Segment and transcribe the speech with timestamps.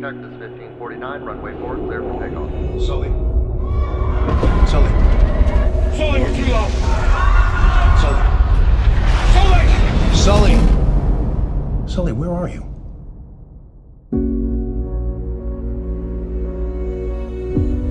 [0.00, 2.50] Cactus 1549, runway 4, clear for takeoff.
[2.86, 3.08] Sully.
[4.66, 4.88] Sully.
[5.94, 6.68] Sully, we're too low.
[8.00, 8.24] Sully.
[10.16, 10.56] Sully.
[11.86, 12.64] Sully, where are you?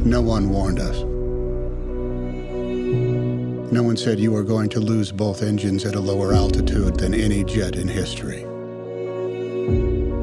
[0.04, 1.04] No one warned us.
[3.72, 7.14] No one said you were going to lose both engines at a lower altitude than
[7.14, 8.49] any jet in history.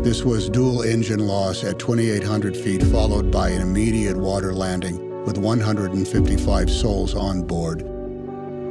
[0.06, 5.36] This was dual engine loss at 2,800 feet, followed by an immediate water landing with
[5.36, 7.84] 155 souls on board.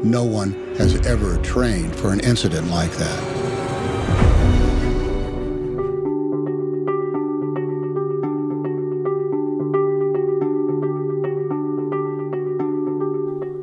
[0.02, 3.45] No one has ever trained for an incident like that.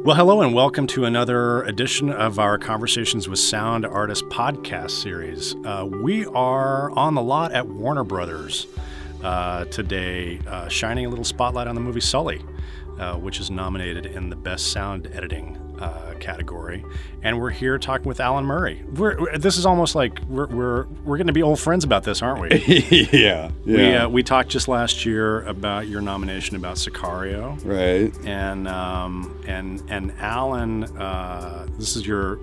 [0.04, 5.54] Well, hello, and welcome to another edition of our Conversations with Sound Artists podcast series.
[5.64, 8.66] Uh, we are on the lot at Warner Brothers
[9.22, 12.44] uh, today, uh, shining a little spotlight on the movie Sully,
[12.98, 16.84] uh, which is nominated in the Best Sound Editing uh, category.
[17.22, 18.82] And we're here talking with Alan Murray.
[18.94, 22.04] We're, we're- this is almost like we're, we're, we're going to be old friends about
[22.04, 22.48] this, aren't we?
[23.12, 28.14] yeah, We, yeah, uh, we talked just last year about your nomination about Sicario right.
[28.26, 32.38] and um, and and Alan, uh, this is your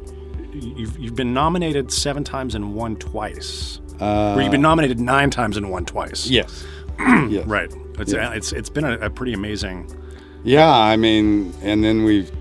[0.53, 5.29] you've you've been nominated seven times and won twice, Uh, or you've been nominated nine
[5.29, 6.27] times and won twice.
[6.27, 6.65] yes,
[6.99, 7.71] yes, right.
[7.99, 8.33] It's Yeah.
[8.33, 9.89] it's it's been a, a pretty amazing.
[10.43, 12.31] Yeah, I mean, and then we've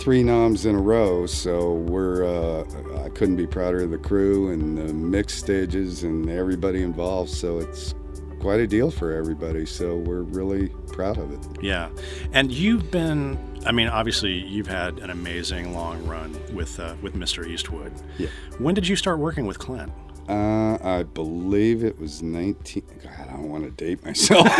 [0.00, 2.24] three noms in a row, so we're.
[2.24, 7.30] Uh, I couldn't be prouder of the crew and the mix stages and everybody involved.
[7.30, 7.94] So it's
[8.40, 9.66] quite a deal for everybody.
[9.66, 11.62] So we're really proud of it.
[11.62, 11.90] Yeah,
[12.32, 13.38] and you've been.
[13.66, 17.46] I mean, obviously, you've had an amazing long run with uh, with Mr.
[17.46, 17.92] Eastwood.
[18.18, 18.28] Yeah.
[18.58, 19.92] When did you start working with Clint?
[20.28, 22.84] Uh, I believe it was 19.
[23.02, 24.46] God, I don't want to date myself.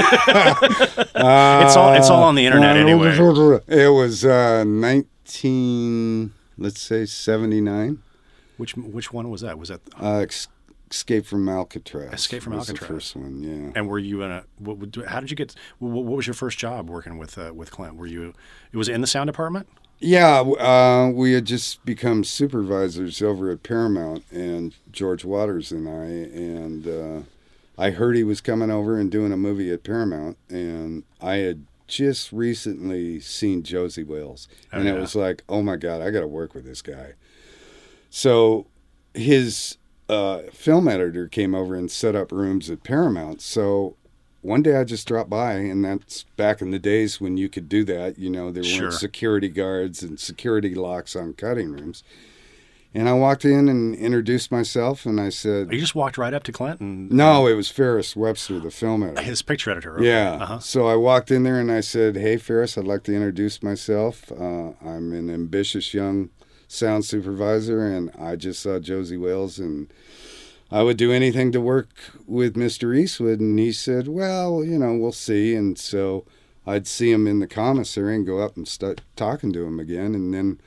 [1.23, 3.11] It's all it's all on the internet anyway.
[3.69, 5.09] It was uh, 19,
[6.59, 8.03] let's say 79.
[8.56, 9.59] Which which one was that?
[9.59, 10.49] Was that Uh, ex-
[10.91, 12.12] Escape from Alcatraz.
[12.12, 12.81] Escape from Alcatraz.
[12.81, 13.72] The first one, yeah.
[13.77, 14.44] And were you in a?
[14.59, 15.55] What, how did you get?
[15.78, 17.94] What, what was your first job working with uh, with Clint?
[17.97, 18.34] Were you?
[18.72, 19.69] It was in the sound department.
[20.00, 26.05] Yeah, uh, we had just become supervisors over at Paramount, and George Watters and I,
[26.05, 27.22] and uh,
[27.81, 31.66] I heard he was coming over and doing a movie at Paramount, and I had
[31.91, 34.95] just recently seen Josie Wales, and yeah.
[34.95, 37.15] it was like, oh my god, I got to work with this guy.
[38.09, 38.67] So
[39.12, 39.77] his
[40.09, 43.43] uh, film editor came over and set up rooms at Paramount.
[43.43, 43.97] So
[44.43, 47.69] one day I just dropped by, and that's back in the days when you could
[47.69, 48.19] do that.
[48.19, 48.89] You know, there Sure.
[48.89, 52.03] weren't security guards and security locks on cutting rooms.
[52.93, 56.43] And I walked in and introduced myself, and I said, You just walked right up
[56.45, 59.97] to Clinton." "No, it was Ferris Webster, the film editor." his picture editor.
[59.97, 60.06] okay.
[60.06, 60.33] Yeah.
[60.33, 60.59] Uh-huh.
[60.59, 64.33] So I walked in there and I said, "Hey, Ferris, I'd like to introduce myself.
[64.33, 66.31] Uh, I'm an ambitious young
[66.67, 69.87] sound supervisor, and I just saw Josie Wales, and
[70.73, 71.91] I would do anything to work
[72.27, 72.97] with Mr.
[72.97, 76.25] Eastwood." And he said, "Well, you know, we'll see." And so
[76.67, 80.17] I'd see him in the commissary and go up and start talking to him again,
[80.17, 80.59] and then.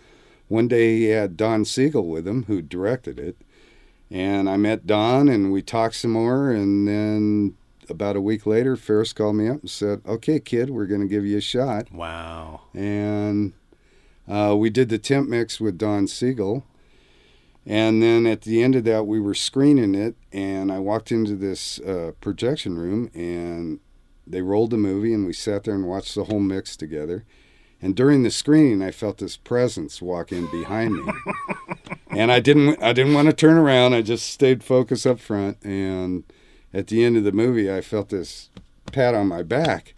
[0.53, 3.37] One day he had Don Siegel with him, who directed it,
[4.11, 6.51] and I met Don and we talked some more.
[6.51, 7.57] And then
[7.89, 11.07] about a week later, Ferris called me up and said, "Okay, kid, we're going to
[11.07, 12.61] give you a shot." Wow.
[12.71, 13.53] And
[14.27, 16.63] uh, we did the temp mix with Don Siegel.
[17.65, 21.35] And then at the end of that, we were screening it, and I walked into
[21.35, 23.79] this uh, projection room, and
[24.27, 27.25] they rolled the movie, and we sat there and watched the whole mix together.
[27.83, 31.11] And during the screening, I felt this presence walk in behind me,
[32.11, 32.81] and I didn't.
[32.81, 33.93] I didn't want to turn around.
[33.93, 35.57] I just stayed focused up front.
[35.65, 36.23] And
[36.73, 38.49] at the end of the movie, I felt this
[38.93, 39.95] pat on my back,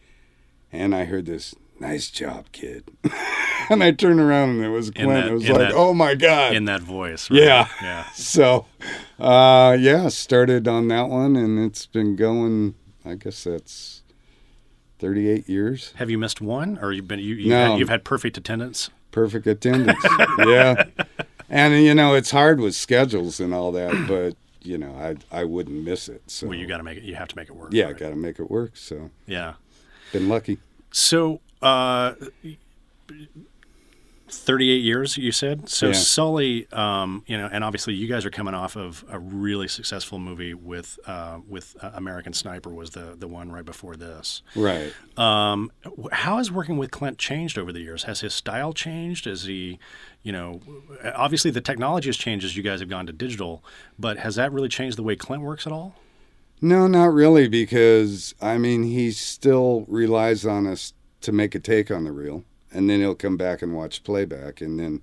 [0.74, 2.86] and I heard this "Nice job, kid."
[3.70, 5.10] and I turned around, and it was Clint.
[5.12, 7.30] that- it was like, that- "Oh my god!" In that voice.
[7.30, 7.40] right?
[7.40, 7.68] Yeah.
[7.84, 8.10] Yeah.
[8.16, 8.66] so,
[9.20, 12.74] uh, yeah, started on that one, and it's been going.
[13.06, 14.02] I guess that's
[15.06, 15.94] thirty-eight years.
[15.98, 17.72] Have you missed one, or you've been you, you've, No.
[17.72, 18.90] had, you've had perfect attendance?
[19.12, 20.04] Perfect attendance.
[20.40, 20.86] yeah,
[21.50, 24.36] and you know it's hard with schedules and all that, but
[24.68, 26.24] you know I I wouldn't miss it.
[26.26, 27.04] So Well, you got to make it.
[27.04, 27.70] You have to make it work.
[27.72, 27.98] yeah, right?
[27.98, 28.76] got to make it work.
[28.78, 29.54] So Yeah.
[30.12, 30.58] been lucky.
[30.92, 32.14] So, uh,
[34.28, 35.70] 38 years, you said?
[35.70, 35.94] So, Yeah.
[35.94, 40.18] Sully, um, you know, and obviously you guys are coming off of a really successful
[40.20, 44.42] movie with uh, with uh, American Sniper was the, the one right before this.
[44.56, 44.94] Right.
[45.18, 45.72] Um,
[46.12, 48.04] how has working with Clint changed over the years?
[48.04, 49.28] Has his style changed?
[49.28, 49.80] Is he,
[50.24, 50.60] you know,
[51.14, 53.64] obviously the technology has changed as you guys have gone to digital,
[54.00, 55.96] but has that really changed the way Clint works at all?
[56.62, 61.92] No, not really, because I mean he still relies on us to make a take
[61.92, 62.44] on the reel,
[62.76, 65.02] and then he'll come back and watch playback, and then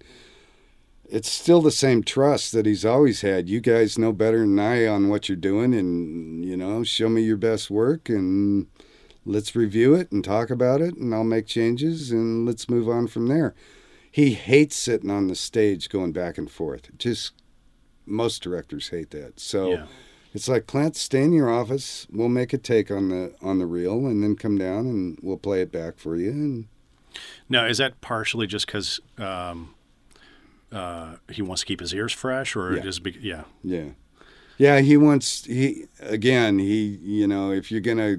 [1.08, 3.48] it's still the same trust that he's always had.
[3.48, 7.22] You guys know better than I on what you're doing, and you know, show me
[7.22, 8.66] your best work, and
[9.24, 13.06] let's review it and talk about it, and I'll make changes, and let's move on
[13.06, 13.54] from there.
[14.10, 16.96] He hates sitting on the stage going back and forth.
[16.98, 17.32] Just
[18.04, 19.40] most directors hate that.
[19.40, 19.70] So.
[19.70, 19.86] Yeah.
[20.34, 22.06] It's like Clint, stay in your office.
[22.10, 25.36] We'll make a take on the on the reel, and then come down and we'll
[25.36, 26.30] play it back for you.
[26.30, 26.68] And
[27.48, 29.74] Now, is that partially just because um,
[30.70, 32.82] uh, he wants to keep his ears fresh, or Yeah.
[32.82, 33.44] just be, yeah?
[33.62, 33.90] yeah,
[34.58, 34.80] yeah.
[34.80, 36.58] He wants he again.
[36.58, 38.16] He you know if you're gonna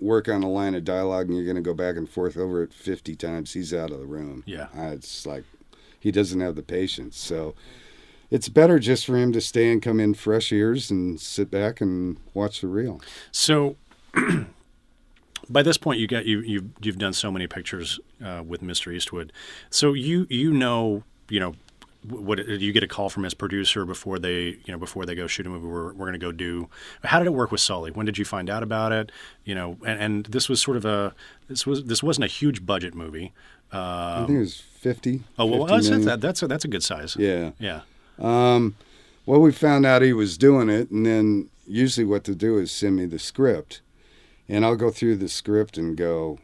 [0.00, 2.72] work on a line of dialogue and you're gonna go back and forth over it
[2.72, 4.42] 50 times, he's out of the room.
[4.46, 4.68] Yeah.
[4.76, 5.44] Uh, it's like
[5.98, 7.18] he doesn't have the patience.
[7.18, 7.54] So
[8.30, 11.82] it's better just for him to stay and come in fresh ears and sit back
[11.82, 13.02] and watch the reel.
[13.30, 13.76] So,
[15.50, 18.94] by this point, you got you you've, you've done so many pictures uh, with Mr.
[18.94, 19.32] Eastwood,
[19.68, 21.54] so you you know you know
[22.08, 25.26] what you get a call from his producer before they you know before they go
[25.26, 25.66] shoot a movie.
[25.66, 26.68] We're we're going to go do.
[27.04, 27.90] How did it work with Sully?
[27.90, 29.12] When did you find out about it?
[29.44, 31.14] You know, and, and this was sort of a
[31.48, 33.32] this was this wasn't a huge budget movie.
[33.72, 35.22] I think it was 50.
[35.38, 37.16] Oh well, 50 that's, that's, that's a that's a good size.
[37.18, 37.50] Yeah.
[37.58, 37.82] yeah.
[38.18, 38.76] Um,
[39.26, 42.72] well, we found out he was doing it, and then usually what to do is
[42.72, 43.80] send me the script,
[44.50, 46.40] and I'll go through the script and go,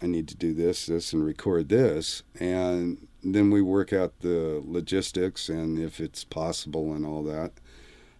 [0.00, 4.62] I need to do this, this, and record this, and then we work out the
[4.64, 7.52] logistics and if it's possible and all that.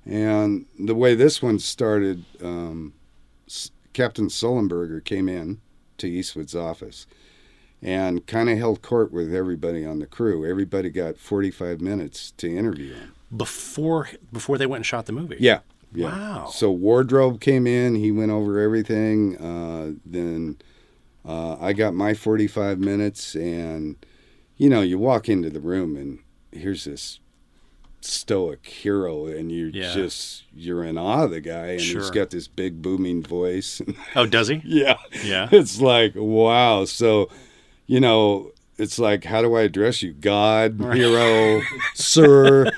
[0.04, 2.92] And the way this one started, um,
[3.48, 5.60] S- Captain Sullenberger came in
[5.98, 7.06] to Eastwood's office
[7.82, 10.48] and kind of held court with everybody on the crew.
[10.48, 13.14] Everybody got 45 minutes to interview him.
[13.34, 15.36] Before before they went and shot the movie.
[15.40, 15.60] Yeah.
[15.94, 16.06] Yeah.
[16.06, 16.46] Wow.
[16.46, 17.94] So wardrobe came in.
[17.94, 19.36] He went over everything.
[19.38, 20.58] Uh, then
[21.24, 23.96] uh, I got my 45 minutes, and
[24.56, 26.18] you know, you walk into the room and
[26.52, 27.20] here's this
[28.00, 29.94] stoic hero, and you Yeah.
[29.94, 32.00] just you're in awe of the guy, and Sure.
[32.02, 33.80] he's got this big booming voice.
[34.16, 34.60] Oh, does he?
[34.64, 34.98] yeah.
[35.24, 35.48] Yeah.
[35.50, 36.84] It's like wow.
[36.84, 37.30] So,
[37.86, 38.50] you know.
[38.76, 40.12] It's like, how do I address you?
[40.12, 41.60] God, hero,
[41.94, 42.72] sir.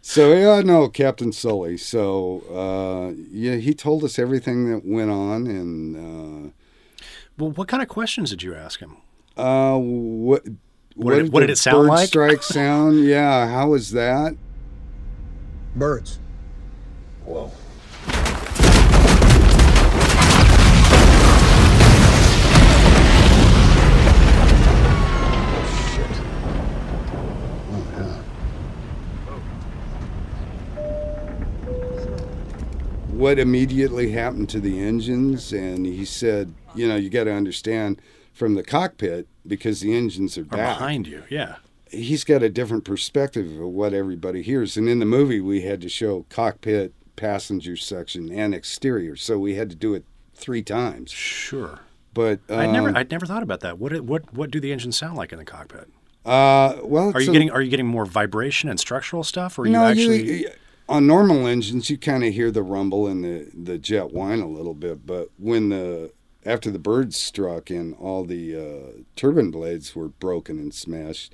[0.00, 1.76] So yeah, no, Captain Sully.
[1.76, 6.52] So uh, yeah, he told us everything that went on, and
[7.36, 8.96] Well, what kind of questions did you ask him?
[9.36, 10.44] uh, uh, what
[10.94, 12.08] What did it- what did it sound bird like?
[12.08, 13.04] Strike sound?
[13.04, 14.36] Yeah, how was that?
[15.74, 16.20] Birds.
[17.24, 17.50] Whoa.
[33.14, 35.52] What immediately happened to the engines?
[35.52, 38.00] And he said, you know, you got to understand
[38.32, 40.78] from the cockpit because the engines are back.
[40.78, 41.22] behind you?
[41.30, 41.56] Yeah.
[41.90, 44.76] he's got a different perspective of what everybody hears.
[44.76, 49.14] And in the movie, we had to show cockpit, passenger section, and exterior.
[49.16, 51.10] So we had to do it three times.
[51.12, 51.78] Sure.
[52.12, 53.78] But um, I'd never I'd never thought about that.
[53.78, 55.88] What what what do the engines sound like in the cockpit?
[56.24, 59.62] uh, well, Are you a- getting are you getting more vibration and structural stuff, or
[59.62, 60.40] are you actually?
[60.42, 60.50] you,
[60.88, 64.48] on normal engines, you kind of hear the rumble and the the jet whine a
[64.48, 65.06] little bit.
[65.06, 66.12] But when the
[66.44, 71.32] after the birds struck and all the uh, turbine blades were broken and smashed,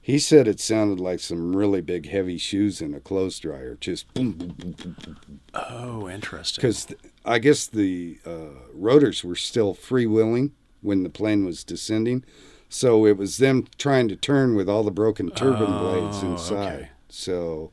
[0.00, 4.12] he said it sounded like some really big heavy shoes in a clothes dryer, just
[4.14, 5.40] boom, boom, boom, boom, boom.
[5.54, 6.60] oh, interesting.
[6.62, 6.86] because
[7.24, 12.24] I guess the uh, rotors were still freewheeling when the plane was descending,
[12.68, 16.72] so it was them trying to turn with all the broken turbine blades Oh, inside.
[16.74, 16.88] okay.
[17.08, 17.72] So,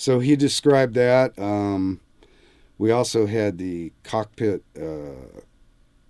[0.00, 1.38] so he described that.
[1.38, 2.00] Um,
[2.78, 5.40] we also had the cockpit uh,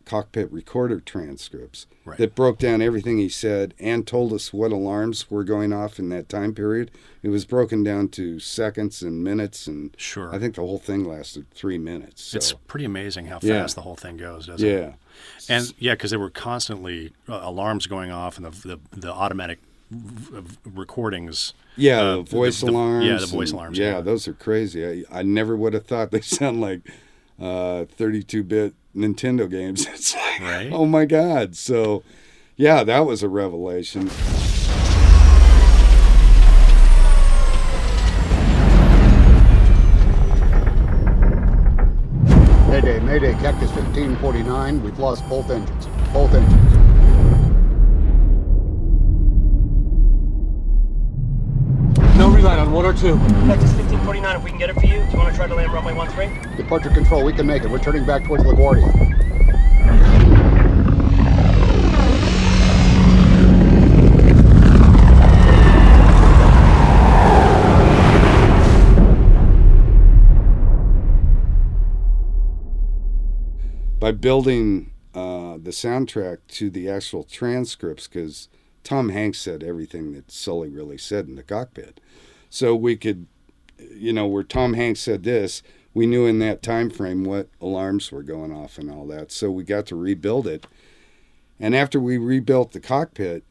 [0.05, 2.17] cockpit recorder transcripts Right.
[2.19, 6.09] that broke down everything he said and told us what alarms were going off in
[6.09, 6.91] that time period.
[7.23, 10.35] It was broken down to seconds and minutes, and Sure.
[10.35, 12.23] I think the whole thing lasted three minutes.
[12.25, 12.37] So.
[12.39, 13.67] it's pretty amazing how fast Yeah.
[13.67, 14.73] the whole thing goes, doesn't it?
[14.73, 14.93] yeah,
[15.55, 19.59] And yeah, because there were constantly uh, alarms going off and the the, the automatic
[20.65, 21.53] recordings.
[21.77, 23.05] yeah, Uh, the voice the- the- alarms.
[23.07, 24.01] yeah, the voice and- alarms, Yeah, yeah.
[24.01, 25.05] those are crazy.
[25.11, 26.83] I, I never would have thought they sound like
[27.41, 29.87] uh, 32-bit Nintendo games.
[29.93, 30.71] It's like, Right.
[30.73, 31.57] oh my god.
[31.57, 32.03] So,
[32.57, 34.11] yeah, that was a revelation.
[42.69, 44.83] Mayday, Mayday, Cactus 1549.
[44.83, 45.87] We've lost both engines.
[46.13, 46.70] Both engines.
[52.71, 53.19] On one, one or two.
[53.49, 55.55] Cactus 1549, if we can get it for you, do you want to try to
[55.57, 56.57] land runway 13?
[56.57, 57.69] Departure control, we can make it.
[57.69, 59.19] We're turning back towards LaGuardia.
[73.99, 78.49] by building uh, the soundtrack to the actual transcripts because
[78.85, 81.99] Tom Hanks said everything that Sully really said in the cockpit.
[82.51, 83.27] So we could,
[83.95, 85.63] you know, where Tom Hanks said this,
[85.95, 89.33] we knew in that time frame what alarms were going off and all that.
[89.33, 90.67] So we got to rebuild it.
[91.59, 93.45] And after we rebuilt the cockpit,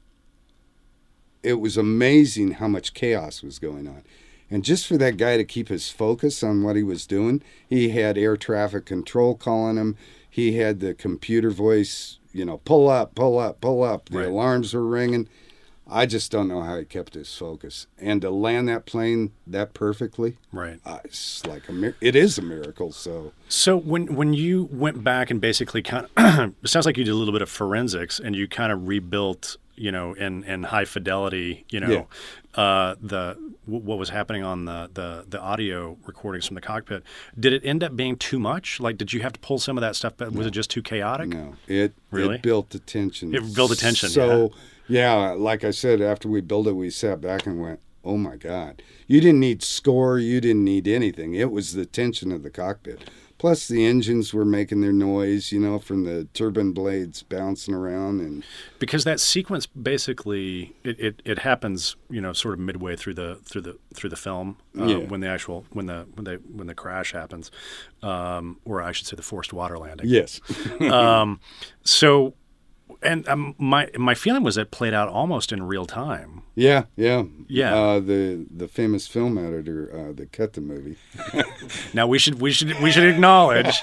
[1.43, 4.03] it was amazing how much chaos was going on.
[4.51, 7.89] And just for that guy to keep his focus on what he was doing, he
[7.89, 9.95] had air traffic control calling him.
[10.29, 14.09] He had the computer voice, you know, pull up, pull up, pull up.
[14.09, 14.27] The Right.
[14.27, 15.27] alarms were ringing.
[15.91, 17.87] I just don't know how he kept his focus.
[17.97, 20.79] And to land that plane that perfectly, Right.
[20.85, 22.91] uh, it's like a it is a miracle.
[22.91, 27.03] So So when when you went back and basically kind of, it sounds like you
[27.03, 30.63] did a little bit of forensics and you kind of rebuilt, you know, in in
[30.63, 32.07] high fidelity, you know,
[32.55, 33.33] uh, the
[33.65, 37.03] wh- what was happening on the, the the audio recordings from the cockpit.
[37.39, 38.79] Did it end up being too much?
[38.79, 40.13] Like, did you have to pull some of that stuff?
[40.17, 41.29] But was it just too chaotic?
[41.29, 42.35] No, it Really?
[42.35, 43.33] it built the tension.
[43.33, 44.59] It built the tension, So yeah.
[44.89, 48.81] Like I said, after we built it, we sat back and went, "Oh my God!"
[49.07, 50.19] You didn't need score.
[50.19, 51.33] You didn't need anything.
[51.35, 53.09] It was the tension of the cockpit.
[53.37, 58.19] Plus, the engines were making their noise, you know, from the turbine blades bouncing around,
[58.19, 58.43] and
[58.79, 63.39] because that sequence basically it, it, it happens you know sort of midway through the
[63.45, 64.97] through the through the film uh, Yeah.
[64.97, 67.49] when the actual when the when they when the crash happens
[68.03, 70.41] um, or I should say the forced water landing yes,
[70.81, 71.39] um,
[71.83, 72.33] so
[73.01, 77.23] and um, my my feeling was it played out almost in real time yeah, yeah,
[77.47, 77.73] Yeah.
[77.73, 80.97] Uh, the the famous film editor uh, that cut the movie.
[81.93, 83.81] now we should we should we should acknowledge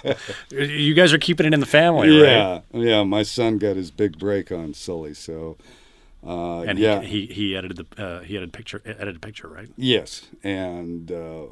[0.51, 3.03] you guys are keeping it in the family right Yeah, yeah.
[3.03, 5.57] My son got his big break on Sully, so
[6.23, 9.71] uh, and yeah, he, he he edited the uh, he edited picture edited picture right
[9.79, 11.47] Yes, and uh,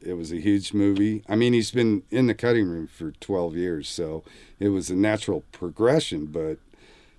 [0.00, 1.24] it was a huge movie.
[1.28, 4.22] I mean, he's been in the cutting room for 12 years, so
[4.60, 6.26] it was a natural progression.
[6.26, 6.58] But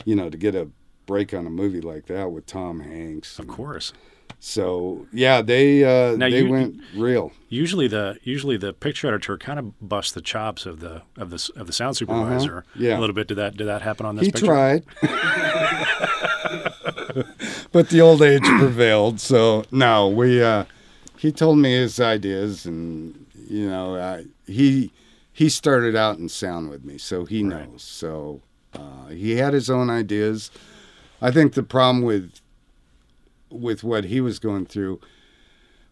[0.05, 0.67] you know, to get a
[1.05, 3.91] break on a movie like that with Tom Hanks, of course
[4.39, 7.31] So yeah, they uh, Now they you- went real.
[7.49, 11.49] Usually the usually the picture editor kind of busts the chops of the of the
[11.55, 12.79] of the sound supervisor Uh-huh.
[12.85, 12.97] Yeah.
[12.97, 13.27] a little bit.
[13.27, 14.45] Did that did that happen on this He picture?
[14.45, 14.83] tried,
[17.71, 19.19] but the old age prevailed.
[19.19, 20.41] So no, we.
[20.41, 20.65] Uh,
[21.17, 24.91] he told me his ideas, and you know, I, he
[25.33, 27.69] he started out in sound with me, so he Right.
[27.69, 27.81] knows.
[27.83, 28.41] So
[28.73, 30.51] uh, he had his own ideas.
[31.21, 32.39] I think the problem with
[33.49, 34.99] with what he was going through,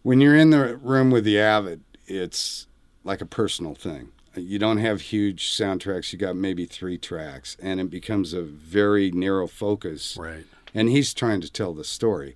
[0.03, 2.67] when you're in the room with the avid, it's
[3.03, 4.09] like a personal thing.
[4.35, 6.13] You don't have huge soundtracks.
[6.13, 10.15] You got maybe three tracks, and it becomes a very narrow focus.
[10.15, 10.45] Right.
[10.75, 12.35] And he's trying to tell the story,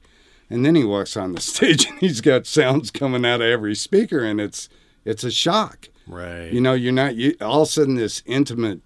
[0.50, 3.76] and then he walks on the stage and he's got sounds coming out of every
[3.76, 4.68] speaker, and it's
[5.06, 5.90] it's a shock.
[6.08, 6.52] Right.
[6.52, 8.82] You know, you're not you, all of a sudden this intimate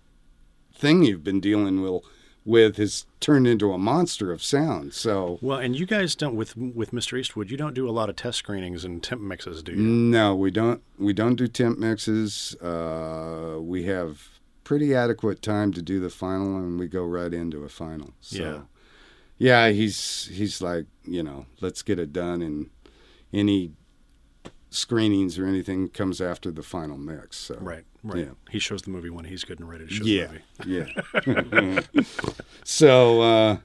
[0.75, 2.03] thing you've been dealing with
[2.43, 4.93] with has turned into a monster of sound.
[4.93, 7.17] So well, and you guys don't with with Mr.
[7.19, 7.49] Eastwood.
[7.49, 9.77] You don't do a lot of test screenings and temp mixes, do you?
[9.81, 12.55] no, we don't we don't do temp mixes.
[12.61, 14.27] Uh, we have
[14.63, 18.13] pretty adequate time to do the final, and we go right into a final.
[18.21, 18.61] So, Yeah.
[19.67, 22.69] yeah, he's he's like you know, let's get it done, and
[23.33, 23.71] any
[24.75, 27.37] screenings or anything comes after the final mix.
[27.37, 27.85] So Right.
[28.03, 28.25] Right.
[28.25, 28.33] Yeah.
[28.51, 30.27] He shows the movie when he's good and ready to show yeah,
[30.59, 31.81] the movie.
[31.95, 32.03] yeah.
[32.63, 33.57] so, uh,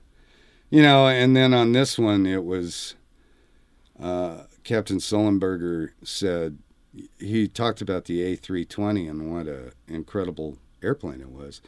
[0.71, 2.95] you know, and then on this one, it was
[4.01, 6.59] uh, Captain Sullenberger said
[7.19, 11.61] he talked about the A320 and what a incredible airplane it was,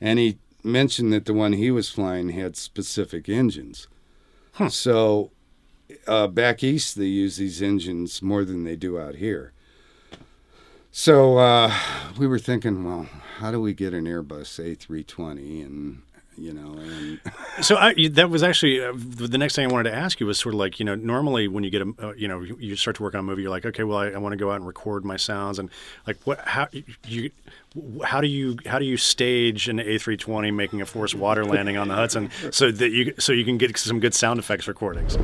[0.00, 3.88] and he mentioned that the one he was flying had specific engines.
[4.68, 5.32] So,
[6.06, 9.52] uh, back east, they use these engines more than they do out here.
[10.92, 11.74] So uh,
[12.18, 15.64] we were thinking, well, how do we get an Airbus A320?
[15.64, 16.02] And
[16.36, 17.20] you know, and
[17.62, 20.38] So I, that was actually uh, the next thing I wanted to ask you was
[20.38, 22.96] sort of like you know normally when you get a uh, you know you, start
[22.96, 24.56] to work on a movie you're like okay well I, I want to go out
[24.56, 25.70] and record my sounds and
[26.06, 26.68] like what how
[27.06, 27.30] you
[28.04, 31.88] how do you how do you stage an A320 making a forced water landing on
[31.88, 35.16] the Hudson so that you so you can get some good sound effects recordings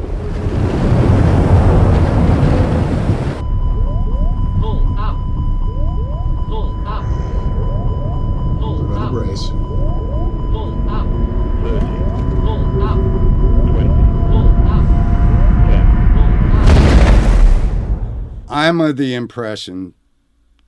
[19.01, 19.95] the impression,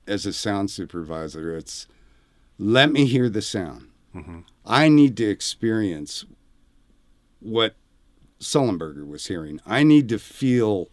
[0.07, 1.87] as a sound supervisor, it's
[2.57, 3.89] let me hear the sound.
[4.65, 6.25] I need to experience
[7.39, 7.75] what
[8.39, 9.59] Sullenberger was hearing.
[9.65, 10.89] I need to feel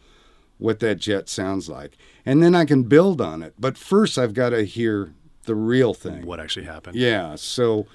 [0.59, 1.97] what that jet sounds like.
[2.27, 3.55] And then I can build on it.
[3.59, 6.27] But first, I've got to hear the real thing.
[6.27, 6.97] What actually happened?
[6.97, 7.37] Yeah.
[7.37, 7.87] So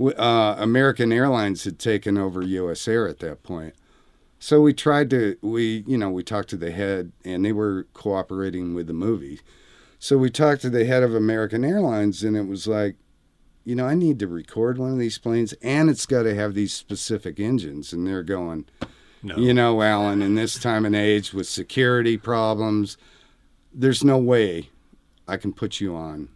[0.00, 3.74] uh, American Airlines had taken over US Air at that point.
[4.42, 7.86] So we tried to, we, you know, we talked to the head and they were
[7.92, 9.40] cooperating with the movie.
[9.98, 12.96] So we talked to the head of American Airlines and it was like,
[13.66, 16.54] you know, I need to record one of these planes and it's got to have
[16.54, 17.92] these specific engines.
[17.92, 18.64] And they're going,
[19.22, 19.36] No.
[19.36, 22.96] you know, Alan, in this time and age with security problems,
[23.74, 24.70] there's no way
[25.28, 26.30] I can put you on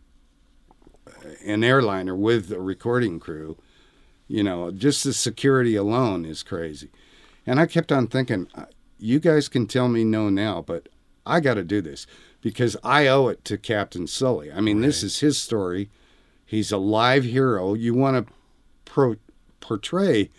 [1.43, 3.57] an airliner with a recording crew.
[4.29, 6.91] You know, just the security alone is crazy.
[7.47, 8.67] And I kept on thinking, uh,
[8.99, 10.89] you guys can tell me no now, but
[11.27, 12.07] I got to do this
[12.41, 14.53] because I owe it to Captain Sully.
[14.53, 15.91] I mean, this is his story.
[16.45, 17.75] He's a live hero.
[17.75, 18.33] You want to
[18.85, 19.17] pro-
[19.61, 20.31] portray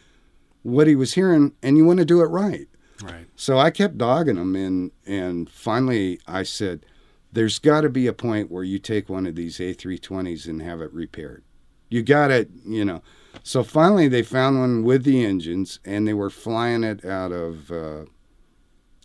[0.64, 2.68] what he was hearing, and you want to do it right.
[3.04, 3.28] Right.
[3.36, 6.86] So I kept dogging him, and and finally I said,
[7.34, 10.82] "There's got to be a point where you take one of these A320s and have
[10.82, 11.44] it repaired.
[11.90, 13.02] You got to, you know."
[13.44, 17.72] So finally, they found one with the engines, and they were flying it out of
[17.72, 18.06] uh,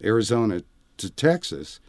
[0.02, 0.62] Arizona
[0.96, 1.80] to Texas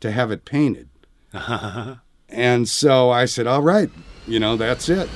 [0.00, 0.88] to have it painted.
[2.28, 3.90] and so I said, "All right,
[4.26, 5.08] you know, that's it."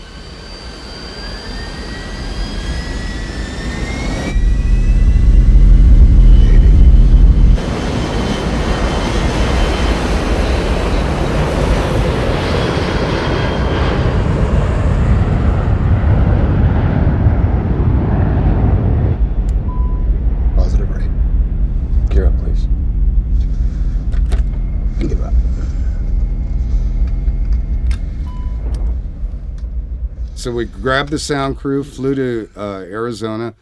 [20.57, 21.11] Positive rate.
[22.11, 22.67] Gear up, please.
[25.00, 25.33] Give up.
[30.45, 33.55] So we grabbed the sound crew, flew to uh, Arizona,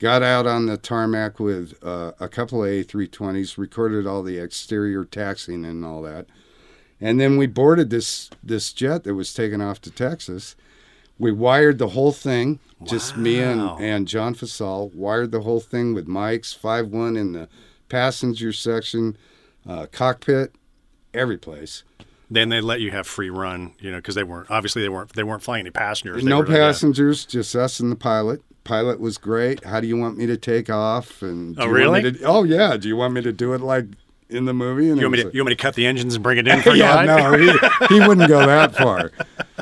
[0.00, 5.04] got out on the tarmac with uh, a couple of A320s, recorded all the exterior
[5.04, 6.26] taxiing and all that,
[7.00, 10.56] and then we boarded this this jet that was taken off to Texas.
[11.20, 15.94] We wired the whole thing, just me and, and John Fasal wired the whole thing
[15.94, 17.48] with mics, five one in the
[17.88, 19.16] passenger section,
[19.68, 20.56] uh, cockpit,
[21.14, 21.84] every place.
[22.30, 25.12] Then they let you have free run, you know, because they weren't obviously they weren't
[25.12, 26.22] they weren't flying any passengers.
[26.24, 28.42] They no were like, uh, passengers, just us and the pilot.
[28.64, 29.62] Pilot was great.
[29.64, 31.20] How do you want me to take off?
[31.20, 32.12] And do Oh, you want me really?
[32.18, 32.76] to- oh yeah.
[32.78, 33.84] Do you want me to do it like
[34.30, 34.88] in the movie?
[34.88, 36.60] And You want, to, you want me to cut the engines and bring it in
[36.62, 39.12] for like- yeah, no, he, he wouldn't go that far.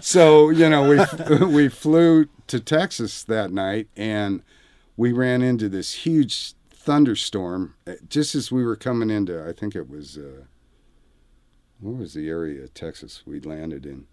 [0.01, 4.41] So you know, we we flew to Texas that night, and
[4.97, 9.45] we ran into this huge thunderstorm uh, just as we were coming into.
[9.47, 10.17] I think it was.
[10.17, 10.45] Uh,
[11.83, 14.07] what was the area of Texas we landed in?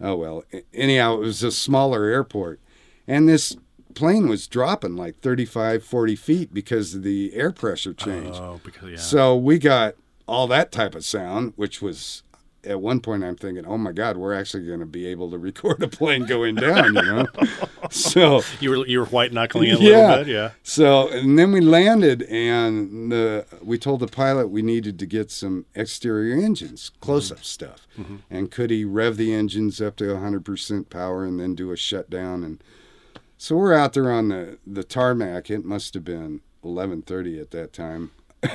[0.00, 0.44] Oh well.
[0.72, 2.60] Anyhow, it was a smaller airport,
[3.06, 3.56] and this
[3.94, 8.38] plane was dropping like 35, 40 feet because of the air pressure changed.
[8.40, 8.96] Oh, because yeah.
[8.96, 9.94] So we got
[10.26, 12.22] all that type of sound, which was
[12.64, 15.38] at one point I'm thinking, oh my God, we're actually going to be able to
[15.38, 17.26] record a plane going down, you know?
[17.90, 19.96] so you were you were white knuckling it a Yeah.
[20.08, 20.50] little bit, yeah.
[20.62, 25.30] so and then we landed, and the we told the pilot we needed to get
[25.30, 27.44] some exterior engines, close up mm-hmm.
[27.44, 28.16] stuff, mm-hmm.
[28.30, 32.44] and could he rev the engines up to 100% power and then do a shutdown?
[32.44, 32.62] And
[33.38, 35.50] so we're out there on the the tarmac.
[35.50, 38.10] It must have been 11:30 at that time.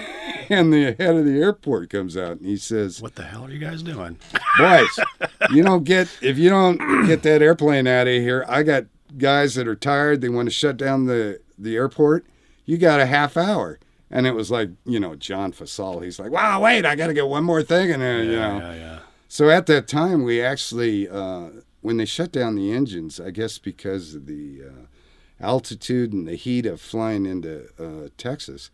[0.47, 3.49] And the head of the airport comes out and he says, What the hell are
[3.49, 4.19] you guys doing?
[4.59, 4.99] boys,
[5.51, 8.45] you don't get if you don't get that airplane out of here.
[8.47, 8.85] I got
[9.17, 10.21] guys that are tired.
[10.21, 12.27] They want to shut down the the airport.
[12.65, 13.79] You got a half hour,
[14.11, 16.03] and it was like you know John Fasal.
[16.03, 18.57] He's like, wow, wait, I got to get one more thing, and then you know.
[18.59, 18.99] Yeah, yeah.
[19.27, 21.49] So at that time, we actually uh,
[21.81, 26.35] when they shut down the engines, I guess because of the uh, altitude and the
[26.35, 28.69] heat of flying into uh, Texas,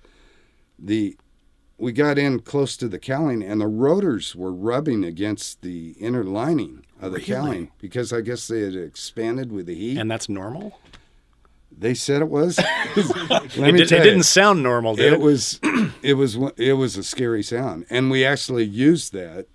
[0.84, 1.15] the
[1.78, 6.24] we got in close to the cowling and the rotors were rubbing against the inner
[6.24, 7.26] lining of the Really?
[7.26, 9.98] cowling because I guess they had expanded with the heat.
[9.98, 10.80] And that's normal?
[11.76, 12.60] they said it was.
[13.30, 15.13] Let it, me did, it you, didn't sound normal, did it?
[15.13, 15.60] it was
[16.04, 19.48] it was it was a scary sound and we actually used that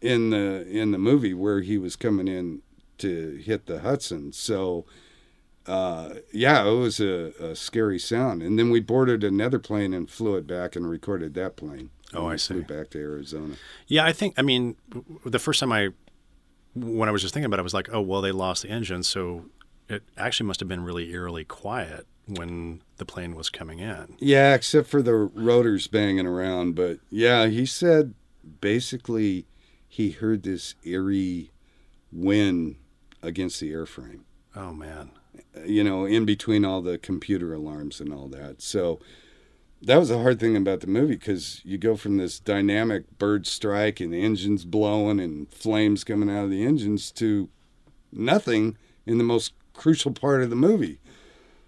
[0.00, 2.60] in the in the movie where he was coming in
[2.98, 4.84] to hit the Hudson so
[5.66, 10.10] uh, yeah it was a, a scary sound and then we boarded another plane and
[10.10, 12.64] flew it back and recorded that plane Oh, I we flew see.
[12.66, 13.54] back to Arizona
[13.86, 14.34] Yeah, I think.
[14.36, 14.76] I mean,
[15.24, 15.88] the first time I,
[16.74, 18.68] when I was just thinking about it, I was like, oh well, they lost the
[18.68, 19.46] engine, so
[19.88, 24.16] it actually must have been really eerily quiet when the plane was coming in.
[24.18, 28.14] yeah except for the rotors banging around but yeah he said
[28.60, 29.44] basically
[29.88, 31.50] he heard this eerie
[32.12, 32.76] wind
[33.22, 34.20] against the airframe.
[34.54, 35.10] Oh man.
[35.64, 38.62] You know, in between all the computer alarms and all that.
[38.62, 39.00] So
[39.82, 43.46] that was the hard thing about the movie because you go from this dynamic bird
[43.46, 47.48] strike and the engines blowing and flames coming out of the engines to
[48.12, 51.00] nothing in the most crucial part of the movie.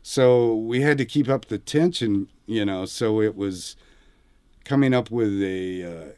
[0.03, 2.85] So we had to keep up the tension, you know.
[2.85, 3.75] So it was
[4.65, 6.13] coming up with a uh,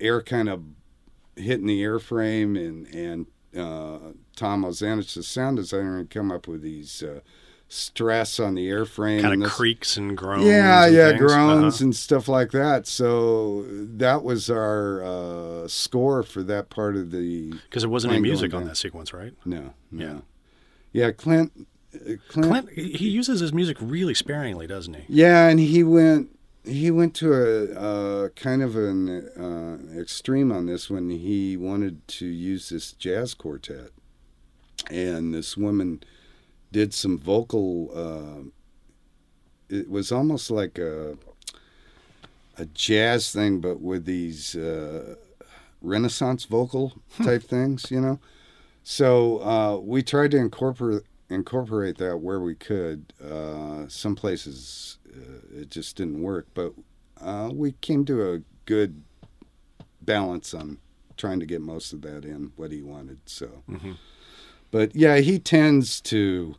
[0.00, 0.62] air kind of
[1.34, 3.98] hitting the airframe, and and uh,
[4.36, 7.20] Tom Ozanich, the sound designer, and come up with these uh,
[7.68, 10.44] stress on the airframe, Kind and of this- creaks and groans.
[10.44, 11.20] yeah, and yeah, things.
[11.20, 11.84] groans Uh-huh.
[11.84, 12.86] and stuff like that.
[12.86, 17.50] So that was our uh, score for that part of the.
[17.52, 19.32] Because there wasn't any music on that sequence, right?
[19.44, 20.04] No, no.
[20.04, 20.18] Yeah.
[20.92, 21.66] Yeah, Clint.
[21.94, 22.48] uh, Clint.
[22.48, 25.04] Clint, he uses his music really sparingly, doesn't he?
[25.08, 26.30] Yeah, and he went.
[26.64, 32.06] He went to a uh, kind of an uh, extreme on this when he wanted
[32.08, 33.90] to use this jazz quartet,
[34.90, 36.02] and this woman
[36.72, 37.90] did some vocal.
[37.94, 38.48] Uh,
[39.68, 41.18] it was almost like a
[42.56, 45.16] a jazz thing, but with these uh,
[45.82, 48.18] Renaissance vocal type things, you know.
[48.82, 53.12] So uh, we tried to incorporate incorporate that where we could.
[53.22, 56.72] Uh, some places uh, it just didn't work, but
[57.20, 59.02] uh, we came to a good
[60.02, 60.78] balance on
[61.16, 63.18] trying to get most of that in what he wanted.
[63.26, 63.96] So, Mhm.
[64.70, 66.56] but yeah, he tends to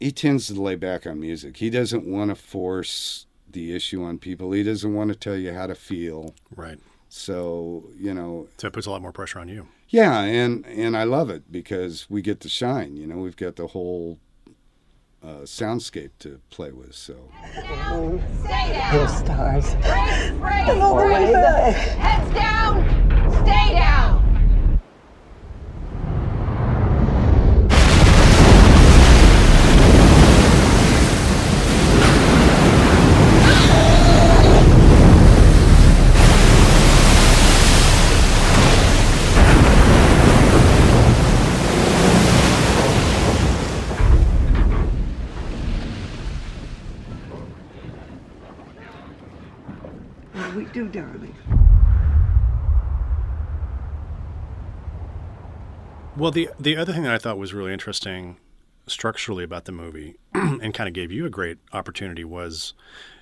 [0.00, 1.56] he tends to lay back on music.
[1.58, 4.52] He doesn't want to force the issue on people.
[4.52, 6.34] He doesn't want to tell you how to feel.
[6.54, 6.78] Right.
[7.08, 9.68] So you know, So it puts a lot more pressure on you.
[9.88, 12.96] yeah, and and I love it because we get to shine.
[12.96, 14.18] You know, we've got the whole
[15.24, 16.94] uh, soundscape to play with.
[16.94, 17.16] So
[17.52, 18.22] Stay down.
[18.92, 19.74] Little stars.
[19.76, 21.76] Brace, brace, Hello, brace.
[21.94, 23.42] Heads down.
[23.44, 24.24] Stay down.
[50.54, 51.34] What do darling?
[56.16, 58.36] Well, the the other thing that I thought was really interesting
[58.86, 62.74] structurally about the movie, and kind of gave you a great opportunity was,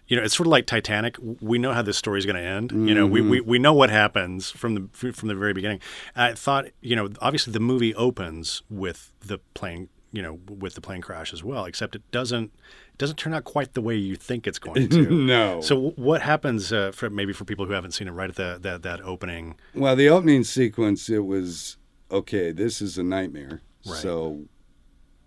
[0.08, 1.16] you know, it's sort of like Titanic.
[1.40, 2.72] We know how this story is going to end.
[2.72, 3.30] You know, we, mm-hmm.
[3.30, 5.80] we we know what happens from the from the very beginning.
[6.16, 10.80] I thought, you know, obviously the movie opens with the plane, you know, with the
[10.80, 11.64] plane crash as well.
[11.64, 12.52] Except it doesn't
[12.92, 15.10] it doesn't turn out quite the way you think it's going to.
[15.10, 15.60] no.
[15.62, 18.58] So what happens uh, for maybe for people who haven't seen it right at the,
[18.60, 19.56] that that opening?
[19.74, 21.78] Well, the opening sequence, it was
[22.10, 22.52] okay.
[22.52, 23.62] This is a nightmare.
[23.86, 23.98] Right.
[23.98, 24.44] So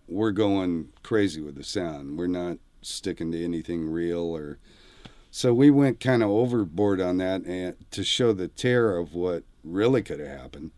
[0.08, 2.18] we're going crazy with the sound.
[2.18, 4.60] We're not sticking to anything real or.
[5.32, 9.44] So we went kind of overboard on that, and to show the terror of what
[9.66, 10.72] really could have happened,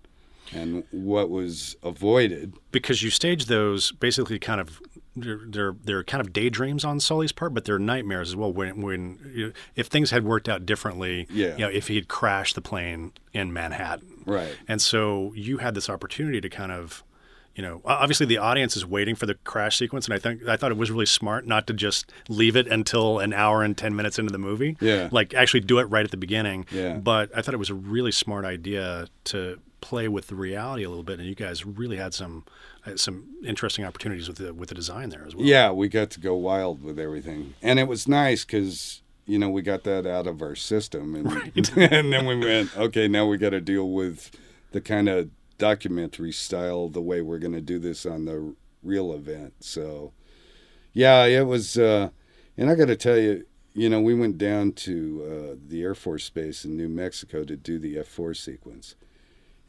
[0.53, 2.53] and what was avoided.
[2.71, 4.81] because you stage those basically kind of
[5.15, 8.53] they're they're, they're kind of daydreams on Sully's part, but they're nightmares as well.
[8.53, 11.53] When when if things had worked out differently, Yeah.
[11.53, 14.55] you know, if he had crashed the plane in Manhattan, Right.
[14.67, 17.03] and so you had this opportunity to kind of.
[17.55, 20.57] You know, obviously the audience is waiting for the crash sequence, and I think I
[20.57, 23.95] thought it was really smart not to just leave it until an hour and ten
[23.95, 24.77] minutes into the movie.
[24.79, 25.09] Yeah.
[25.11, 26.67] like actually do it right at the beginning.
[26.71, 26.97] Yeah.
[26.97, 30.89] But I thought it was a really smart idea to play with the reality a
[30.89, 32.45] little bit, and you guys really had some
[32.85, 35.45] uh, some interesting opportunities with the with the design there as well.
[35.45, 39.49] Yeah, we got to go wild with everything, and it was nice because you know
[39.49, 43.37] we got that out of our system, and and then we went, okay, now we
[43.37, 44.31] got to deal with
[44.71, 49.13] the kind of documentary style, the way we're going to do this on the real
[49.13, 49.53] event.
[49.59, 50.13] So,
[50.93, 52.09] yeah, it was, uh,
[52.57, 55.95] and I got to tell you, you know, we went down to uh, the Air
[55.95, 58.95] Force Base in New Mexico to do the F four sequence,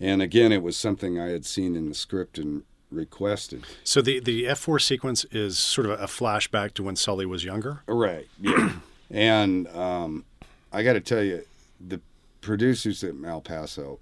[0.01, 3.65] and again, it was something I had seen in the script and requested.
[3.85, 7.45] So the the F four sequence is sort of a flashback to when Sully was
[7.45, 7.83] younger.
[7.87, 8.29] Right.
[8.41, 8.73] Yeah.
[9.11, 10.25] and um,
[10.73, 11.45] I got to tell you,
[11.81, 12.01] the
[12.41, 13.99] producers at Malpaso,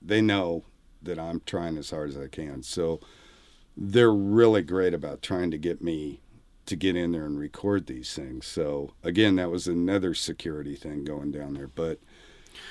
[0.00, 0.64] they know
[1.02, 2.62] that I'm trying as hard as I can.
[2.62, 3.00] So
[3.76, 6.20] they're really great about trying to get me
[6.66, 8.46] to get in there and record these things.
[8.46, 11.66] So again, that was another security thing going down there.
[11.66, 11.98] But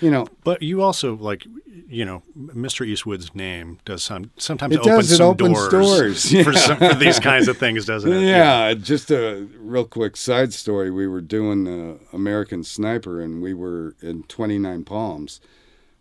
[0.01, 1.45] you know, But you also like,
[1.87, 2.85] you know, Mr.
[2.85, 6.77] Eastwood's name does some sometimes It open does, it some opens doors, doors, for, some,
[6.77, 8.21] for these kinds of things, doesn't it?
[8.21, 10.91] Yeah, just a real quick side story.
[10.91, 15.41] We were doing the American Sniper, and we were in 29 Palms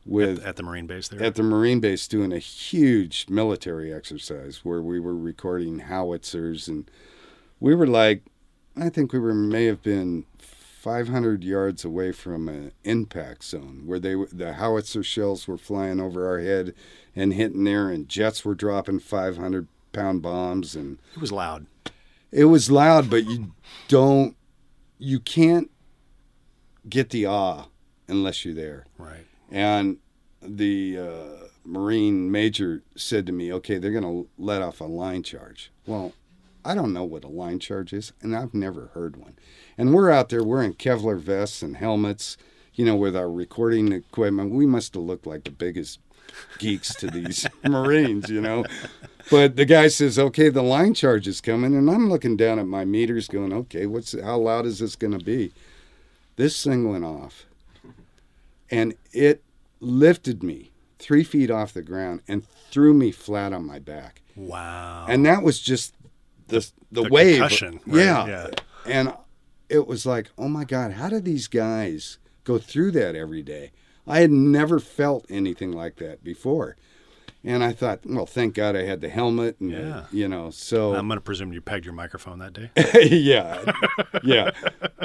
[0.07, 1.23] with At, at the Marine base there.
[1.23, 6.91] at the Marine base doing a huge military exercise where we were recording howitzers, and
[7.61, 8.23] we were like,
[8.77, 10.25] I think we were may have been
[10.79, 16.29] 500 yards away from an impact zone where they the howitzer shells were flying over
[16.29, 16.73] our head
[17.17, 21.67] and hitting there, and jets were dropping 500 pound bombs and it was loud.
[22.31, 23.53] it was loud, but you
[23.89, 24.37] don't,
[24.99, 25.69] you can't
[26.89, 27.65] get the awe
[28.07, 28.87] unless you're there.
[28.99, 29.27] Right.
[29.51, 29.97] And
[30.41, 35.25] the uh, Marine major said to me, okay, they're going to let off a line
[35.25, 35.73] charge.
[35.87, 36.13] Well,
[36.65, 39.37] I don't know what a line charge is, and I've never heard one.
[39.77, 42.37] And we're out there, we're in Kevlar vests and helmets,
[42.75, 44.53] you know, with our recording equipment.
[44.53, 46.01] We must have looked like the biggest
[46.59, 48.65] geeks to these Marines, you know.
[49.31, 52.67] But the guy says, "Okay, the line charge is coming," and I'm looking down at
[52.67, 55.53] my meters, going, "Okay, what's how loud is this going to be?"
[56.37, 57.47] This thing went off,
[58.71, 59.43] and it
[59.81, 64.23] lifted me three feet off the ground and threw me flat on my back.
[64.37, 65.07] Wow.
[65.09, 65.95] And that was just
[66.49, 67.41] the the, The wave.
[67.41, 68.27] right, Yeah.
[68.27, 68.47] yeah.
[68.87, 69.13] And
[69.69, 73.73] it was like, oh my God, how did these guys go through that every day?
[74.07, 76.77] I had never felt anything like that before.
[77.45, 80.05] And I thought, well, thank God I had the helmet and, Yeah.
[80.11, 80.95] you know, so.
[80.95, 82.71] I'm going to presume you pegged your microphone that day.
[83.17, 83.71] yeah,
[84.25, 84.51] yeah.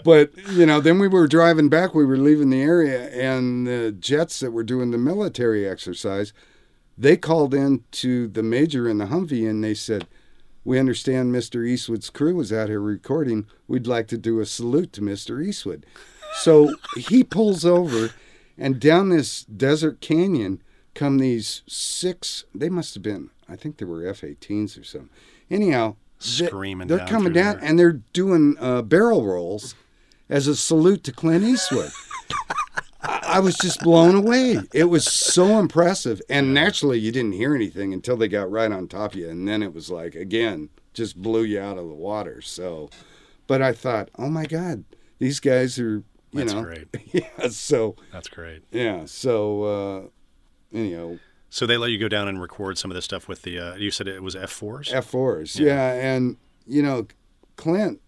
[0.03, 1.93] But you know, then we were driving back.
[1.93, 6.33] We were leaving the area, and the jets that were doing the military exercise,
[6.97, 10.07] they called in to the major in the Humvee, and they said,
[10.63, 11.67] "We understand Mr.
[11.67, 13.45] Eastwood's crew was out here recording.
[13.67, 15.43] We'd like to do a salute to Mr.
[15.45, 15.85] Eastwood."
[16.41, 18.11] So he pulls over,
[18.57, 20.61] and down this desert canyon
[20.95, 22.45] come these six.
[22.55, 23.29] They must have been.
[23.47, 25.09] I think they were F-18s or something.
[25.51, 27.65] Anyhow, they- Screaming They're down coming down, there.
[27.69, 29.75] and they're doing uh, barrel rolls
[30.29, 31.91] as a salute to Clint Eastwood.
[33.33, 34.59] I, was just blown away.
[34.73, 38.87] It was so impressive, and naturally, you didn't hear anything until they got right on
[38.87, 41.93] top of you, and then it was like again, just blew you out of the
[41.95, 42.41] water.
[42.41, 42.89] So,
[43.47, 44.83] but I thought, oh my God,
[45.19, 46.87] these guys are, you That's know, great.
[47.11, 47.47] yeah.
[47.49, 48.63] So That's great.
[48.71, 51.17] yeah, so uh, anyhow,
[51.49, 53.59] So they let you go down and record some of this stuff with the.
[53.59, 54.91] Uh, you said it was F fours.
[54.93, 55.93] F fours, yeah.
[55.93, 57.07] and you know,
[57.55, 57.99] Clint,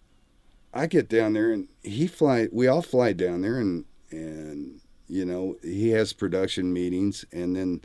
[0.72, 2.48] I get down there and he fly.
[2.52, 7.82] We all fly down there, and and you know he has production meetings, and then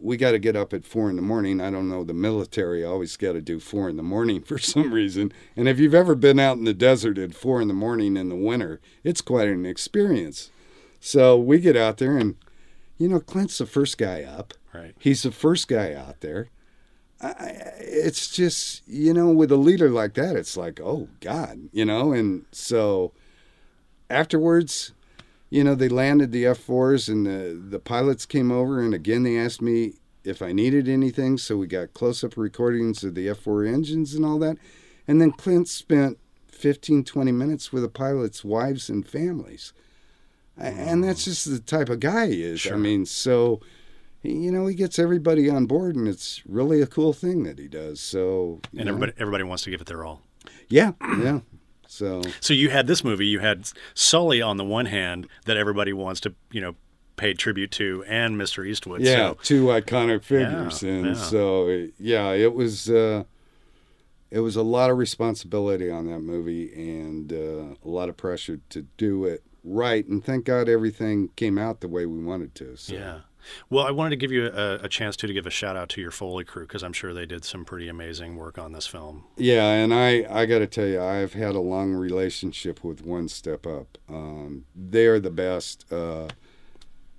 [0.00, 1.60] we got to get up at four in the morning.
[1.60, 2.04] I don't know.
[2.04, 5.32] The military always got to do four in the morning for some reason.
[5.56, 8.28] And if you've ever been out in the desert at four in the morning in
[8.28, 10.50] the winter, it's quite an experience.
[11.00, 12.36] So we get out there, and
[12.98, 14.54] you know, Clint's the first guy up.
[14.72, 14.94] Right.
[14.98, 16.48] He's the first guy out there.
[17.22, 21.84] I, it's just you know with a leader like that it's like oh god you
[21.84, 23.12] know and so
[24.08, 24.92] afterwards
[25.50, 29.36] you know they landed the f4s and the the pilots came over and again they
[29.36, 31.38] asked me if i needed anything.
[31.38, 34.56] So we got close-up recordings of the f4 engines and all that.
[35.08, 39.72] And then clint spent 15 20 minutes with the pilots wives and families.
[40.56, 42.70] And that's just the type of guy he is.
[42.70, 43.60] I mean so
[44.22, 47.68] you know, he gets everybody on board, and it's really a cool thing that he
[47.68, 48.00] does.
[48.00, 50.20] So, And know, everybody everybody wants to give it their all.
[50.68, 51.40] yeah, yeah.
[51.90, 53.26] So, So you had this movie.
[53.26, 56.76] You had Sully on the one hand that everybody wants to you know
[57.16, 58.64] pay tribute to, and Mr.
[58.66, 59.02] Eastwood.
[59.02, 61.14] yeah, So, two iconic figures, Yeah, and yeah.
[61.14, 63.24] so yeah, it was uh,
[64.30, 68.60] it was a lot of responsibility on that movie, and uh, a lot of pressure
[68.68, 70.06] to do it right.
[70.06, 72.76] And thank God everything came out the way we wanted to.
[72.76, 72.94] So.
[72.94, 73.18] yeah.
[73.68, 75.88] Well, I wanted to give you a, a chance too to give a shout out
[75.90, 78.86] to your Foley crew because I'm sure they did some pretty amazing work on this
[78.86, 79.24] film.
[79.36, 83.28] Yeah, and I, I got to tell you, I've had a long relationship with One
[83.28, 83.98] Step Up.
[84.08, 85.90] Um, they are the best.
[85.92, 86.28] Uh,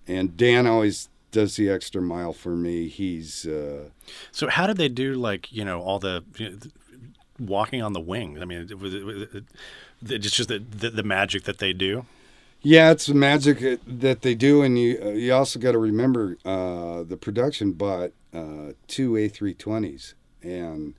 [0.08, 2.88] and Dan always does the extra mile for me.
[2.88, 3.90] He's, uh,
[4.32, 6.58] So how did they do like you know all the you know,
[7.40, 8.42] walking on the wing?
[8.42, 9.04] I mean, it was it,
[9.34, 9.44] it,
[10.04, 12.06] it's just the, the the magic that they do.
[12.62, 14.62] Yeah, it's magic uh, that they do.
[14.62, 20.14] And you, uh, you also got to remember uh, the production bought uh, two A320s.
[20.44, 20.94] And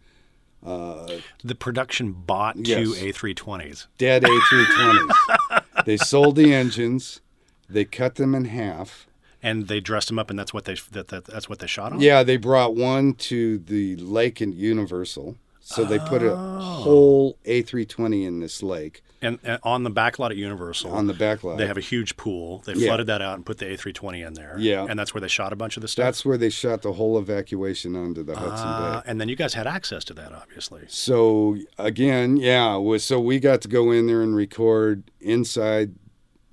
[0.64, 2.78] uh, The production bought Yes.
[2.78, 3.86] two A320s.
[3.98, 5.62] dead A320s.
[5.86, 7.20] they sold the engines,
[7.68, 9.06] they cut them in half.
[9.42, 11.92] and they dressed them up, and that's what they that, that that's what they shot
[11.92, 12.00] on.
[12.00, 15.36] Yeah, they brought one to the lake in Universal.
[15.60, 16.58] So they put a Oh.
[16.60, 21.14] whole A320 in this lake And, and on the back lot at Universal, on the
[21.14, 21.56] back lot.
[21.58, 22.58] they have a huge pool.
[22.66, 22.88] They Yeah.
[22.88, 24.56] flooded that out and put the A320 in there.
[24.58, 24.84] Yeah.
[24.88, 26.04] and that's where they shot a bunch of the stuff.
[26.04, 29.10] That's where they shot the whole evacuation onto the Hudson Uh, Bay.
[29.10, 30.82] and then you guys had access to that, obviously.
[30.88, 35.94] So again, yeah, was so we got to go in there and record inside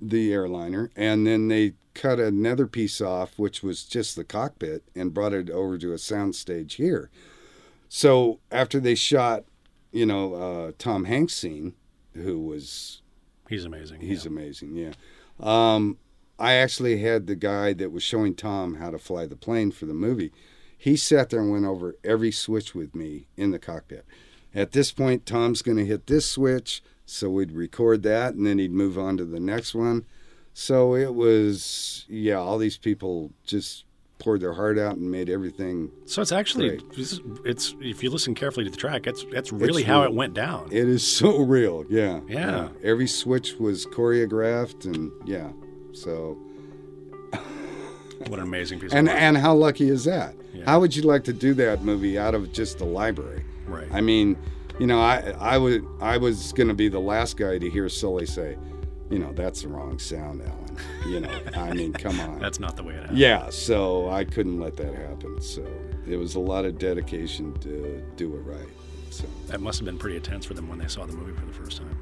[0.01, 5.13] the airliner, and then they cut another piece off, which was just the cockpit, and
[5.13, 7.09] brought it over to a sound stage here.
[7.89, 9.43] So after they shot,
[9.91, 11.73] you know, uh, Tom Hanks scene,
[12.13, 13.01] who was
[13.47, 14.01] He's amazing.
[14.01, 14.31] he's yeah.
[14.31, 14.93] amazing, yeah.
[15.39, 15.97] Um,
[16.37, 19.85] I actually had the guy that was showing Tom how to fly the plane for
[19.85, 20.31] the movie.
[20.77, 24.05] He sat there and went over every switch with me in the cockpit.
[24.55, 28.57] At this point, Tom's going to hit this switch, so we'd record that, and then
[28.59, 30.05] he'd move on to the next one.
[30.53, 33.83] So it was, yeah, all these people just
[34.19, 35.89] poured their heart out and made everything.
[36.05, 36.83] So it's actually Great.
[37.45, 40.09] it's if you listen carefully to the track, it's that's really It's how real.
[40.11, 40.67] it went down.
[40.71, 42.19] It is so real, yeah.
[42.27, 42.69] Yeah.
[42.83, 45.51] Every switch was choreographed, and yeah.
[45.93, 46.37] So
[48.27, 49.21] what an amazing piece and of work.
[49.21, 50.35] and how lucky is that?
[50.53, 50.65] Yeah.
[50.65, 53.43] How would you like to do that movie out of just the library?
[53.67, 53.87] right.
[53.91, 54.35] I mean,
[54.79, 58.25] you know, I I would I was gonna be the last guy to hear Sully
[58.25, 58.57] say,
[59.09, 60.58] you know, that's the wrong sound, Alan.
[61.07, 62.39] You know, I mean, come on.
[62.39, 63.17] that's not the way it happened.
[63.17, 65.41] yeah, so I couldn't let that happen.
[65.41, 65.65] So
[66.07, 68.67] it was a lot of dedication to do it right.
[69.09, 71.45] So That must have been pretty intense for them when they saw the movie for
[71.45, 71.97] the first time.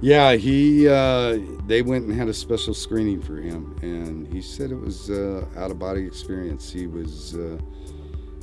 [0.00, 4.70] yeah, he uh, they went and had a special screening for him, and he said
[4.72, 6.72] it was uh, out of body experience.
[6.72, 7.58] He was uh,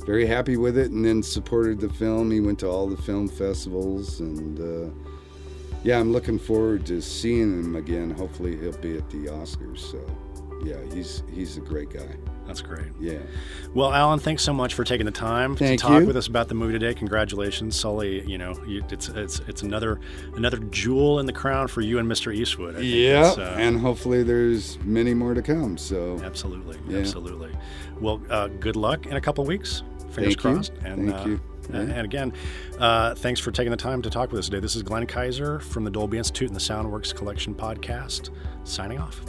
[0.06, 2.30] very happy with it, and then supported the film.
[2.30, 4.90] He went to all the film festivals, and uh,
[5.86, 8.10] yeah, I'm looking forward to seeing him again.
[8.10, 9.78] Hopefully, he'll be at the Oscars.
[9.78, 10.04] So
[10.64, 12.16] yeah, he's he's a great guy.
[12.46, 12.86] That's great.
[13.00, 13.18] Yeah,
[13.74, 16.06] Well, Alan, thanks so much for taking the time Thank to talk you.
[16.06, 16.94] with us about the movie today.
[16.94, 18.24] Congratulations, Sully.
[18.24, 19.98] You know, you, it's it's it's another
[20.36, 22.32] another jewel in the crown for you and Mr.
[22.34, 22.76] Eastwood.
[22.76, 25.76] I think yeah, uh, and hopefully there's many more to come.
[25.76, 26.98] So absolutely, Yeah.
[27.00, 27.50] absolutely.
[28.00, 29.82] Well, uh, good luck in a couple weeks.
[30.10, 30.36] Fingers Thank you.
[30.36, 30.72] crossed.
[30.84, 31.40] And, Thank uh, you.
[31.72, 31.94] And Yeah.
[31.94, 32.32] and again,
[32.78, 34.60] uh, thanks for taking the time to talk with us today.
[34.60, 38.30] This is Glenn Kiser from the Dolby Institute and the Soundworks Collection podcast,
[38.64, 39.20] signing off.